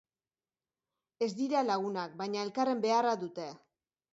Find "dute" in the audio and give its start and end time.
3.27-3.47